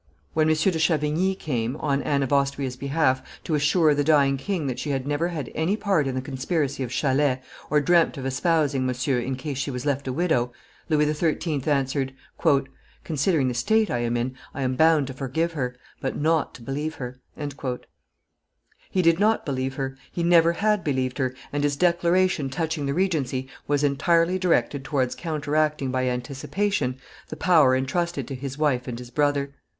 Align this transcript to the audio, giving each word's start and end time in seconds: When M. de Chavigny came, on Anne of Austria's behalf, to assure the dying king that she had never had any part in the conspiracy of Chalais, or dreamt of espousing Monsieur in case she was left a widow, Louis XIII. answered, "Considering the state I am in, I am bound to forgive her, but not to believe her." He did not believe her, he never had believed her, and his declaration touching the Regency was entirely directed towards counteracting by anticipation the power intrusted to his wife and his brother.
When 0.33 0.49
M. 0.49 0.55
de 0.55 0.79
Chavigny 0.79 1.35
came, 1.35 1.75
on 1.75 2.01
Anne 2.01 2.23
of 2.23 2.33
Austria's 2.33 2.75
behalf, 2.75 3.21
to 3.43 3.53
assure 3.53 3.93
the 3.93 4.03
dying 4.03 4.35
king 4.35 4.65
that 4.65 4.79
she 4.79 4.89
had 4.89 5.05
never 5.05 5.27
had 5.27 5.51
any 5.53 5.77
part 5.77 6.07
in 6.07 6.15
the 6.15 6.23
conspiracy 6.23 6.81
of 6.81 6.91
Chalais, 6.91 7.39
or 7.69 7.79
dreamt 7.81 8.17
of 8.17 8.25
espousing 8.25 8.83
Monsieur 8.87 9.19
in 9.19 9.35
case 9.35 9.59
she 9.59 9.69
was 9.69 9.85
left 9.85 10.07
a 10.07 10.11
widow, 10.11 10.51
Louis 10.89 11.05
XIII. 11.13 11.61
answered, 11.67 12.15
"Considering 13.03 13.47
the 13.47 13.53
state 13.53 13.91
I 13.91 13.99
am 13.99 14.17
in, 14.17 14.33
I 14.55 14.63
am 14.63 14.75
bound 14.75 15.05
to 15.05 15.13
forgive 15.13 15.51
her, 15.51 15.75
but 16.01 16.17
not 16.19 16.55
to 16.55 16.63
believe 16.63 16.95
her." 16.95 17.19
He 18.89 19.03
did 19.03 19.19
not 19.19 19.45
believe 19.45 19.75
her, 19.75 19.95
he 20.11 20.23
never 20.23 20.53
had 20.53 20.83
believed 20.83 21.19
her, 21.19 21.35
and 21.53 21.63
his 21.63 21.75
declaration 21.75 22.49
touching 22.49 22.87
the 22.87 22.95
Regency 22.95 23.47
was 23.67 23.83
entirely 23.83 24.39
directed 24.39 24.83
towards 24.83 25.13
counteracting 25.13 25.91
by 25.91 26.07
anticipation 26.09 26.97
the 27.29 27.35
power 27.37 27.75
intrusted 27.75 28.27
to 28.29 28.33
his 28.33 28.57
wife 28.57 28.87
and 28.87 28.97
his 28.97 29.11
brother. 29.11 29.53